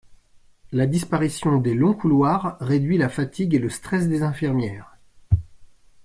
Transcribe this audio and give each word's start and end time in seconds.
La 0.71 0.87
disparition 0.87 1.59
des 1.59 1.75
longs 1.75 1.93
couloirs 1.93 2.57
réduit 2.59 2.97
la 2.97 3.07
fatigue 3.07 3.53
et 3.53 3.59
le 3.59 3.69
stress 3.69 4.07
des 4.09 4.23
infirmières. 4.23 4.97